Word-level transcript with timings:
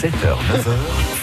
7h, 0.00 0.12
9h, 0.12 0.70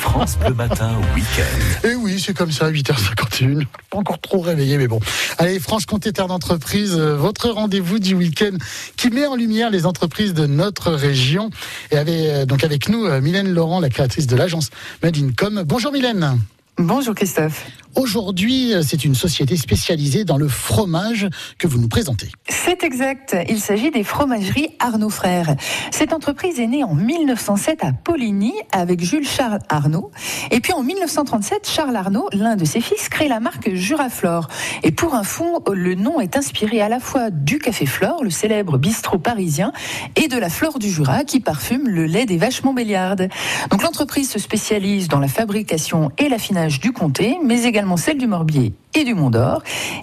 France 0.02 0.38
Bleu 0.38 0.54
Matin, 0.54 0.92
week-end. 1.16 1.88
Et 1.88 1.96
oui, 1.96 2.22
c'est 2.24 2.36
comme 2.36 2.52
ça, 2.52 2.70
8h51. 2.70 3.66
Pas 3.90 3.98
encore 3.98 4.22
trop 4.22 4.40
réveillé, 4.40 4.78
mais 4.78 4.88
bon. 4.88 5.00
Allez, 5.40 5.60
Franche-Comté 5.60 6.14
Terre 6.14 6.28
d'entreprise, 6.28 6.96
euh, 6.96 7.16
votre 7.16 7.50
rendez-vous 7.50 7.98
du 7.98 8.14
week-end 8.14 8.56
qui 8.96 9.10
met 9.10 9.26
en 9.26 9.36
lumière 9.36 9.72
les 9.72 9.88
entreprises 9.88 10.36
de 10.36 10.46
notre 10.46 10.92
région. 10.92 11.50
Et 11.90 11.98
avec, 11.98 12.14
euh, 12.14 12.46
donc 12.46 12.64
avec 12.64 12.88
nous, 12.88 13.04
euh, 13.06 13.20
Mylène 13.20 13.52
Laurent, 13.52 13.80
la 13.80 13.90
créatrice 13.90 14.28
de 14.28 14.36
l'agence 14.36 14.70
Made 15.02 15.18
in 15.18 15.32
Com. 15.36 15.64
Bonjour 15.66 15.92
Mylène. 15.92 16.40
Bonjour 16.78 17.16
Christophe. 17.16 17.66
Aujourd'hui, 17.96 18.74
c'est 18.84 19.04
une 19.04 19.16
société 19.16 19.58
spécialisée 19.58 20.24
dans 20.24 20.38
le 20.38 20.48
fromage 20.48 21.28
que 21.58 21.66
vous 21.66 21.80
nous 21.80 21.88
présentez. 21.88 22.30
C'est 22.68 22.84
exact. 22.84 23.34
Il 23.48 23.62
s'agit 23.62 23.92
des 23.92 24.04
fromageries 24.04 24.76
Arnaud 24.80 25.10
Frères. 25.10 25.56
Cette 25.90 26.12
entreprise 26.12 26.60
est 26.60 26.68
née 26.68 26.84
en 26.84 26.96
1907 26.96 27.82
à 27.86 27.94
Poligny 27.94 28.54
avec 28.74 29.02
Jules 29.02 29.26
Charles 29.26 29.60
Arnaud. 29.70 30.12
Et 30.52 30.60
puis 30.60 30.74
en 30.74 30.84
1937, 30.84 31.66
Charles 31.66 31.96
Arnaud, 31.96 32.28
l'un 32.34 32.58
de 32.58 32.66
ses 32.66 32.82
fils, 32.82 33.08
crée 33.08 33.30
la 33.30 33.40
marque 33.40 33.74
Juraflore. 33.74 34.50
Et 34.84 34.92
pour 34.92 35.16
un 35.16 35.24
fond, 35.24 35.62
le 35.72 35.96
nom 35.96 36.20
est 36.20 36.36
inspiré 36.36 36.82
à 36.82 36.90
la 36.90 37.00
fois 37.00 37.30
du 37.30 37.58
Café 37.58 37.86
Flore, 37.86 38.22
le 38.22 38.32
célèbre 38.32 38.78
bistrot 38.78 39.18
parisien, 39.18 39.72
et 40.18 40.28
de 40.28 40.38
la 40.38 40.50
flore 40.50 40.78
du 40.78 40.90
Jura 40.90 41.24
qui 41.24 41.40
parfume 41.40 41.88
le 41.88 42.06
lait 42.06 42.26
des 42.26 42.38
vaches 42.38 42.64
Montbéliardes. 42.64 43.30
Donc 43.72 43.82
l'entreprise 43.82 44.30
se 44.30 44.40
spécialise 44.40 45.08
dans 45.08 45.20
la 45.20 45.30
fabrication 45.30 46.12
et 46.18 46.28
l'affinage 46.28 46.82
du 46.82 46.92
comté, 46.92 47.38
mais 47.42 47.64
également 47.64 47.96
celle 47.96 48.18
du 48.18 48.28
Morbier 48.28 48.74
et 48.98 49.04
du 49.04 49.14
Mont 49.14 49.30
d'Or. 49.30 49.62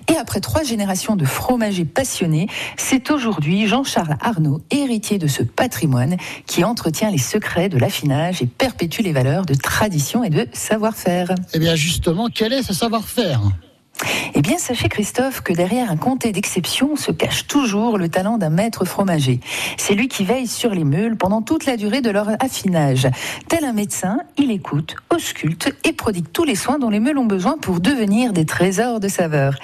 Et 0.09 0.17
après 0.17 0.41
trois 0.41 0.63
générations 0.63 1.17
de 1.17 1.25
fromagers 1.25 1.85
passionnés, 1.85 2.49
c'est 2.77 3.11
aujourd'hui 3.11 3.67
Jean-Charles 3.67 4.17
Arnaud, 4.21 4.61
héritier 4.71 5.19
de 5.19 5.27
ce 5.27 5.43
patrimoine, 5.43 6.17
qui 6.47 6.65
entretient 6.65 7.11
les 7.11 7.19
secrets 7.19 7.69
de 7.69 7.79
l'affinage 7.79 8.41
et 8.43 8.47
perpétue 8.47 9.03
les 9.03 9.13
valeurs 9.13 9.47
de 9.47 9.55
tradition 9.55 10.23
et 10.23 10.31
de 10.31 10.47
savoir-faire. 10.53 11.35
Eh 11.53 11.59
bien 11.59 11.75
justement, 11.75 12.29
quel 12.33 12.53
est 12.53 12.63
ce 12.63 12.73
savoir-faire? 12.73 13.41
Eh 14.37 14.43
bien, 14.43 14.59
sachez 14.59 14.89
Christophe 14.89 15.43
que 15.43 15.53
derrière 15.53 15.93
un 15.93 15.97
comté 15.97 16.33
d'exception 16.33 16.97
se 16.97 17.13
cache 17.13 17.47
toujours 17.47 17.99
le 17.99 18.09
talent 18.09 18.37
d'un 18.37 18.51
maître 18.51 18.85
fromager. 18.85 19.39
C'est 19.77 19.95
lui 19.95 20.09
qui 20.09 20.25
veille 20.25 20.49
sur 20.49 20.71
les 20.75 20.83
meules 20.83 21.17
pendant 21.17 21.41
toute 21.41 21.67
la 21.67 21.77
durée 21.77 22.01
de 22.01 22.11
leur 22.11 22.29
affinage. 22.43 23.09
Tel 23.49 23.65
un 23.65 23.73
médecin, 23.73 24.19
il 24.37 24.51
écoute, 24.51 24.97
ausculte 25.15 25.73
et 25.85 25.93
prodigue 25.93 26.27
tous 26.33 26.43
les 26.43 26.57
soins 26.57 26.81
dont 26.81 26.91
les 26.91 26.99
meules 26.99 27.19
ont 27.19 27.27
besoin 27.27 27.57
pour 27.59 27.79
devenir 27.79 28.33
des 28.33 28.45
trésors 28.45 28.99
de 28.99 29.07
saveur. 29.07 29.55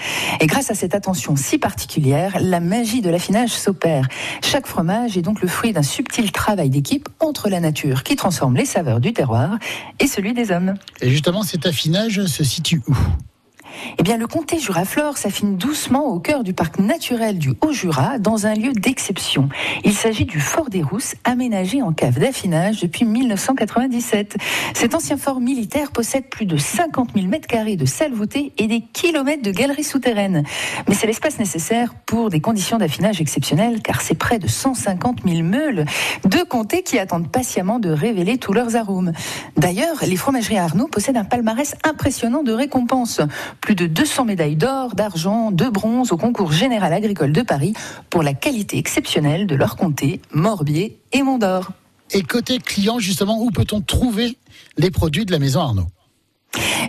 Et 0.40 0.46
grâce 0.46 0.70
à 0.70 0.74
cette 0.74 0.94
attention 0.94 1.34
si 1.34 1.58
particulière, 1.58 2.36
la 2.40 2.60
magie 2.60 3.00
de 3.00 3.10
l'affinage 3.10 3.50
s'opère. 3.50 4.06
Chaque 4.40 4.68
fromage 4.68 5.18
est 5.18 5.22
donc 5.22 5.42
le 5.42 5.48
fruit 5.48 5.72
d'un 5.72 5.82
subtil 5.82 6.30
travail 6.30 6.70
d'équipe 6.70 7.08
entre 7.18 7.48
la 7.48 7.58
nature 7.58 8.04
qui 8.04 8.14
transforme 8.14 8.54
les 8.54 8.66
saveurs 8.66 9.00
du 9.00 9.12
terroir 9.12 9.58
et 9.98 10.06
celui 10.06 10.32
des 10.32 10.52
hommes. 10.52 10.74
Et 11.00 11.10
justement, 11.10 11.42
cet 11.42 11.66
affinage 11.66 12.24
se 12.26 12.44
situe 12.44 12.82
où? 12.86 12.96
Eh 13.98 14.02
bien, 14.02 14.16
le 14.16 14.26
comté 14.26 14.58
Juraflore 14.58 15.18
s'affine 15.18 15.56
doucement 15.56 16.06
au 16.06 16.20
cœur 16.20 16.44
du 16.44 16.52
parc 16.52 16.78
naturel 16.78 17.38
du 17.38 17.52
Haut-Jura, 17.60 18.18
dans 18.18 18.46
un 18.46 18.54
lieu 18.54 18.72
d'exception. 18.72 19.48
Il 19.84 19.92
s'agit 19.92 20.24
du 20.24 20.40
Fort 20.40 20.70
des 20.70 20.82
Rousses, 20.82 21.14
aménagé 21.24 21.82
en 21.82 21.92
cave 21.92 22.18
d'affinage 22.18 22.80
depuis 22.80 23.04
1997. 23.04 24.36
Cet 24.74 24.94
ancien 24.94 25.16
fort 25.16 25.40
militaire 25.40 25.90
possède 25.90 26.28
plus 26.28 26.46
de 26.46 26.56
50 26.56 27.10
000 27.14 27.26
mètres 27.26 27.46
carrés 27.46 27.76
de 27.76 27.84
salles 27.84 28.12
voûtées 28.12 28.52
et 28.58 28.66
des 28.66 28.80
kilomètres 28.80 29.42
de 29.42 29.50
galeries 29.50 29.84
souterraines. 29.84 30.44
Mais 30.88 30.94
c'est 30.94 31.06
l'espace 31.06 31.38
nécessaire 31.38 31.94
pour 32.06 32.30
des 32.30 32.40
conditions 32.40 32.78
d'affinage 32.78 33.20
exceptionnelles, 33.20 33.82
car 33.82 34.00
c'est 34.00 34.14
près 34.14 34.38
de 34.38 34.46
150 34.46 35.18
000 35.26 35.42
meules 35.42 35.84
de 36.24 36.42
comté 36.42 36.82
qui 36.82 36.98
attendent 36.98 37.30
patiemment 37.30 37.78
de 37.78 37.90
révéler 37.90 38.38
tous 38.38 38.52
leurs 38.52 38.76
arômes. 38.76 39.12
D'ailleurs, 39.56 39.96
les 40.06 40.16
fromageries 40.16 40.58
Arnaud 40.58 40.88
possèdent 40.88 41.16
un 41.16 41.24
palmarès 41.24 41.74
impressionnant 41.84 42.42
de 42.42 42.52
récompenses 42.52 43.20
de 43.74 43.86
200 43.86 44.24
médailles 44.24 44.56
d'or, 44.56 44.94
d'argent, 44.94 45.50
de 45.50 45.68
bronze 45.68 46.12
au 46.12 46.16
concours 46.16 46.52
général 46.52 46.92
agricole 46.92 47.32
de 47.32 47.42
Paris 47.42 47.74
pour 48.08 48.22
la 48.22 48.34
qualité 48.34 48.78
exceptionnelle 48.78 49.46
de 49.46 49.54
leur 49.54 49.76
comté, 49.76 50.20
Morbier 50.32 50.98
et 51.12 51.22
Mont 51.22 51.38
d'Or. 51.38 51.70
Et 52.12 52.22
côté 52.22 52.58
client, 52.58 52.98
justement, 52.98 53.40
où 53.40 53.50
peut-on 53.50 53.80
trouver 53.80 54.36
les 54.76 54.90
produits 54.90 55.24
de 55.24 55.32
la 55.32 55.38
maison 55.38 55.60
Arnaud? 55.60 55.86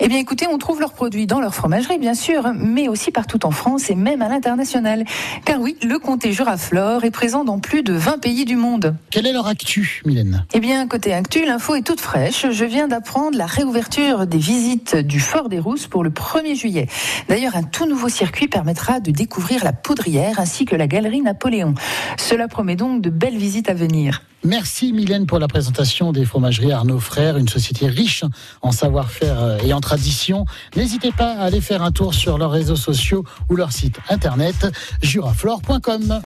Eh 0.03 0.07
bien, 0.07 0.17
écoutez, 0.17 0.47
on 0.47 0.57
trouve 0.57 0.79
leurs 0.79 0.93
produits 0.93 1.27
dans 1.27 1.39
leur 1.39 1.53
fromagerie, 1.53 1.99
bien 1.99 2.15
sûr, 2.15 2.53
mais 2.55 2.87
aussi 2.87 3.11
partout 3.11 3.45
en 3.45 3.51
France 3.51 3.91
et 3.91 3.95
même 3.95 4.23
à 4.23 4.29
l'international. 4.29 5.05
Car 5.45 5.61
oui, 5.61 5.77
le 5.83 5.99
comté 5.99 6.31
Juraflore 6.31 7.03
est 7.03 7.11
présent 7.11 7.43
dans 7.43 7.59
plus 7.59 7.83
de 7.83 7.93
20 7.93 8.17
pays 8.17 8.43
du 8.43 8.55
monde. 8.55 8.95
Quelle 9.11 9.27
est 9.27 9.31
leur 9.31 9.45
actu, 9.45 10.01
Mylène? 10.07 10.43
Eh 10.55 10.59
bien, 10.59 10.87
côté 10.87 11.13
actu, 11.13 11.45
l'info 11.45 11.75
est 11.75 11.83
toute 11.83 12.01
fraîche. 12.01 12.47
Je 12.49 12.65
viens 12.65 12.87
d'apprendre 12.87 13.37
la 13.37 13.45
réouverture 13.45 14.25
des 14.25 14.39
visites 14.39 14.95
du 14.95 15.19
Fort 15.19 15.49
des 15.49 15.59
Rousses 15.59 15.85
pour 15.85 16.03
le 16.03 16.09
1er 16.09 16.55
juillet. 16.55 16.87
D'ailleurs, 17.29 17.55
un 17.55 17.63
tout 17.63 17.85
nouveau 17.85 18.09
circuit 18.09 18.47
permettra 18.47 19.01
de 19.01 19.11
découvrir 19.11 19.63
la 19.63 19.71
poudrière 19.71 20.39
ainsi 20.39 20.65
que 20.65 20.75
la 20.75 20.87
galerie 20.87 21.21
Napoléon. 21.21 21.75
Cela 22.17 22.47
promet 22.47 22.75
donc 22.75 23.01
de 23.01 23.11
belles 23.11 23.37
visites 23.37 23.69
à 23.69 23.75
venir. 23.75 24.23
Merci 24.43 24.91
Mylène 24.91 25.27
pour 25.27 25.37
la 25.37 25.47
présentation 25.47 26.11
des 26.11 26.25
fromageries 26.25 26.71
Arnaud 26.71 26.99
Frères, 26.99 27.37
une 27.37 27.47
société 27.47 27.87
riche 27.87 28.23
en 28.61 28.71
savoir-faire 28.71 29.39
euh, 29.39 29.57
et 29.63 29.71
en 29.73 29.81
tradition. 29.81 30.45
N'hésitez 30.75 31.11
pas 31.11 31.33
à 31.33 31.43
aller 31.43 31.61
faire 31.61 31.83
un 31.83 31.91
tour 31.91 32.15
sur 32.15 32.39
leurs 32.39 32.51
réseaux 32.51 32.75
sociaux 32.75 33.23
ou 33.49 33.55
leur 33.55 33.71
site 33.71 33.99
internet 34.09 34.67
juraflore.com. 35.03 36.21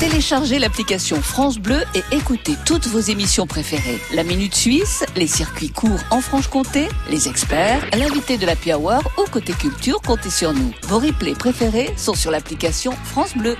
Téléchargez 0.00 0.58
l'application 0.58 1.20
France 1.20 1.58
Bleu 1.58 1.80
et 1.94 2.02
écoutez 2.12 2.56
toutes 2.64 2.86
vos 2.86 3.00
émissions 3.00 3.46
préférées. 3.46 3.98
La 4.14 4.24
Minute 4.24 4.54
Suisse, 4.54 5.04
les 5.16 5.26
circuits 5.26 5.70
courts 5.70 6.00
en 6.10 6.20
Franche-Comté, 6.20 6.88
les 7.10 7.28
experts, 7.28 7.86
l'invité 7.98 8.38
de 8.38 8.46
la 8.46 8.54
Hour 8.76 9.02
ou 9.18 9.30
côté 9.30 9.52
culture, 9.52 10.00
comptez 10.00 10.30
sur 10.30 10.54
nous. 10.54 10.72
Vos 10.88 10.98
replays 10.98 11.34
préférés 11.34 11.90
sont 11.96 12.14
sur 12.14 12.30
l'application 12.30 12.92
France 13.04 13.36
Bleu. 13.36 13.56